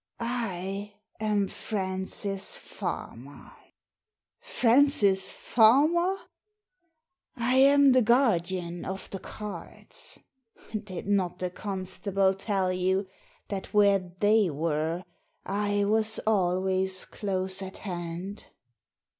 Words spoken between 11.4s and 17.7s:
constable tell you that where they were I was always close